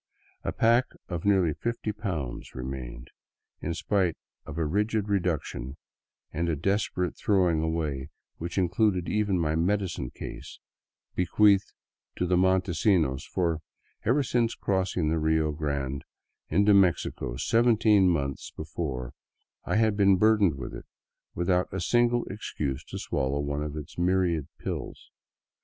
A 0.43 0.51
pack 0.51 0.85
of 1.09 1.25
nearly 1.25 1.53
fifty 1.53 1.91
pounds 1.91 2.55
remained, 2.55 3.09
in 3.61 3.75
spite 3.75 4.17
of 4.47 4.57
a 4.57 4.65
rigid 4.65 5.07
reduction 5.07 5.77
and 6.33 6.49
a 6.49 6.55
desperate 6.55 7.15
throwing 7.15 7.61
away 7.61 8.09
which 8.39 8.57
included 8.57 9.07
even 9.07 9.37
my 9.39 9.55
medicine 9.55 10.09
case, 10.09 10.57
be 11.13 11.27
queathed 11.27 11.71
to 12.15 12.25
Montesinos, 12.25 13.27
for 13.27 13.59
ever 14.03 14.23
since 14.23 14.55
crossing 14.55 15.09
the 15.11 15.19
Rio 15.19 15.51
Grande 15.51 16.03
into 16.49 16.73
Mexico 16.73 17.35
seventeen 17.35 18.09
months 18.09 18.49
before 18.57 19.13
I 19.65 19.75
had 19.75 19.95
been 19.95 20.17
burdened 20.17 20.55
with 20.55 20.73
it, 20.73 20.85
without 21.35 21.67
a 21.71 21.79
single 21.79 22.25
excuse 22.25 22.83
to 22.85 22.97
swallow 22.97 23.39
one 23.41 23.61
of 23.61 23.77
its 23.77 23.99
myriad 23.99 24.47
pills. 24.57 25.11